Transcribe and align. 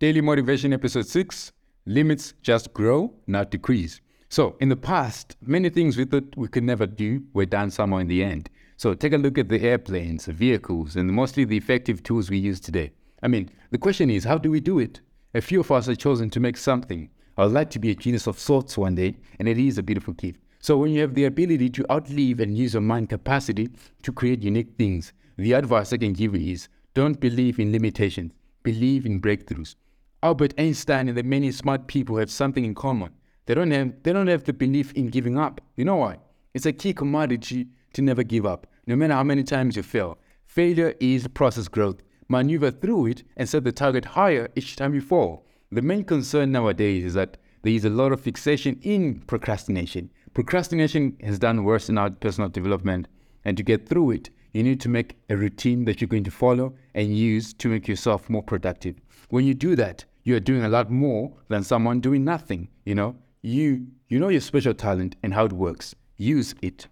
Daily 0.00 0.20
Motivation 0.20 0.72
Episode 0.72 1.08
6 1.08 1.50
Limits 1.86 2.34
Just 2.40 2.72
Grow, 2.72 3.12
Not 3.26 3.50
Decrease. 3.50 4.00
So, 4.28 4.56
in 4.60 4.68
the 4.68 4.76
past, 4.76 5.36
many 5.40 5.70
things 5.70 5.96
we 5.96 6.04
thought 6.04 6.36
we 6.36 6.46
could 6.46 6.62
never 6.62 6.86
do 6.86 7.24
were 7.32 7.46
done 7.46 7.68
somehow 7.72 7.96
in 7.96 8.06
the 8.06 8.22
end. 8.22 8.48
So, 8.76 8.94
take 8.94 9.12
a 9.12 9.18
look 9.18 9.38
at 9.38 9.48
the 9.48 9.60
airplanes, 9.60 10.26
the 10.26 10.32
vehicles, 10.32 10.94
and 10.94 11.12
mostly 11.12 11.44
the 11.44 11.56
effective 11.56 12.04
tools 12.04 12.30
we 12.30 12.38
use 12.38 12.60
today. 12.60 12.92
I 13.24 13.26
mean, 13.26 13.50
the 13.72 13.78
question 13.78 14.08
is, 14.08 14.22
how 14.22 14.38
do 14.38 14.52
we 14.52 14.60
do 14.60 14.78
it? 14.78 15.00
A 15.34 15.40
few 15.40 15.58
of 15.58 15.72
us 15.72 15.86
have 15.86 15.98
chosen 15.98 16.30
to 16.30 16.38
make 16.38 16.58
something. 16.58 17.10
I 17.36 17.42
would 17.42 17.54
like 17.54 17.70
to 17.70 17.80
be 17.80 17.90
a 17.90 17.96
genius 17.96 18.28
of 18.28 18.38
sorts 18.38 18.78
one 18.78 18.94
day, 18.94 19.16
and 19.40 19.48
it 19.48 19.58
is 19.58 19.78
a 19.78 19.82
beautiful 19.82 20.14
gift. 20.14 20.40
So, 20.60 20.78
when 20.78 20.92
you 20.92 21.00
have 21.00 21.14
the 21.14 21.24
ability 21.24 21.70
to 21.70 21.92
outlive 21.92 22.38
and 22.38 22.56
use 22.56 22.74
your 22.74 22.82
mind 22.82 23.08
capacity 23.08 23.70
to 24.04 24.12
create 24.12 24.44
unique 24.44 24.76
things, 24.78 25.12
the 25.36 25.54
advice 25.54 25.92
I 25.92 25.96
can 25.96 26.12
give 26.12 26.36
you 26.36 26.52
is 26.52 26.68
don't 26.94 27.18
believe 27.18 27.58
in 27.58 27.72
limitations, 27.72 28.30
believe 28.62 29.04
in 29.04 29.20
breakthroughs. 29.20 29.74
Albert 30.20 30.52
Einstein 30.58 31.08
and 31.08 31.16
the 31.16 31.22
many 31.22 31.52
smart 31.52 31.86
people 31.86 32.16
have 32.16 32.30
something 32.30 32.64
in 32.64 32.74
common. 32.74 33.10
They 33.46 33.54
don't 33.54 33.70
have 33.70 34.02
they 34.02 34.12
don't 34.12 34.26
have 34.26 34.42
the 34.42 34.52
belief 34.52 34.92
in 34.92 35.08
giving 35.10 35.38
up. 35.38 35.60
You 35.76 35.84
know 35.84 35.96
why? 35.96 36.18
It's 36.54 36.66
a 36.66 36.72
key 36.72 36.92
commodity 36.92 37.68
to 37.92 38.02
never 38.02 38.24
give 38.24 38.44
up, 38.44 38.66
no 38.86 38.96
matter 38.96 39.14
how 39.14 39.22
many 39.22 39.44
times 39.44 39.76
you 39.76 39.84
fail. 39.84 40.18
Failure 40.44 40.94
is 40.98 41.28
process 41.28 41.68
growth. 41.68 42.02
Maneuver 42.28 42.72
through 42.72 43.06
it 43.06 43.22
and 43.36 43.48
set 43.48 43.62
the 43.62 43.72
target 43.72 44.04
higher 44.04 44.48
each 44.56 44.74
time 44.74 44.92
you 44.92 45.00
fall. 45.00 45.46
The 45.70 45.82
main 45.82 46.02
concern 46.04 46.50
nowadays 46.50 47.04
is 47.04 47.14
that 47.14 47.36
there 47.62 47.72
is 47.72 47.84
a 47.84 47.90
lot 47.90 48.12
of 48.12 48.20
fixation 48.20 48.78
in 48.82 49.20
procrastination. 49.20 50.10
Procrastination 50.34 51.16
has 51.22 51.38
done 51.38 51.64
worse 51.64 51.88
in 51.88 51.96
our 51.96 52.10
personal 52.10 52.48
development, 52.48 53.06
and 53.44 53.56
to 53.56 53.62
get 53.62 53.88
through 53.88 54.10
it, 54.10 54.30
you 54.58 54.64
need 54.64 54.80
to 54.80 54.88
make 54.88 55.16
a 55.30 55.36
routine 55.36 55.84
that 55.84 56.00
you're 56.00 56.08
going 56.08 56.24
to 56.24 56.32
follow 56.32 56.74
and 56.92 57.16
use 57.16 57.54
to 57.54 57.68
make 57.68 57.86
yourself 57.86 58.28
more 58.28 58.42
productive. 58.42 58.96
When 59.28 59.44
you 59.44 59.54
do 59.54 59.76
that, 59.76 60.04
you're 60.24 60.40
doing 60.40 60.64
a 60.64 60.68
lot 60.68 60.90
more 60.90 61.32
than 61.46 61.62
someone 61.62 62.00
doing 62.00 62.24
nothing, 62.24 62.66
you 62.84 62.96
know? 62.96 63.14
You 63.40 63.86
you 64.08 64.18
know 64.18 64.30
your 64.30 64.40
special 64.40 64.74
talent 64.74 65.14
and 65.22 65.32
how 65.32 65.44
it 65.44 65.52
works. 65.52 65.94
Use 66.16 66.56
it. 66.60 66.88